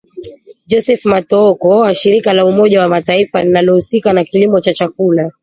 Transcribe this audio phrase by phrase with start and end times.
[0.69, 5.31] Joseph Mathooko wa Shirika la Umoja wa Mataifa linalohusika na Kilimo na Chakula